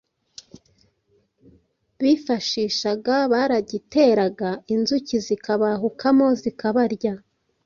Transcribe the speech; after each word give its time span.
bifashishaga, 2.01 3.15
baragiteraga 3.31 4.49
inzuki 4.73 5.15
zikabahukamo 5.25 6.27
zikabarya 6.41 7.13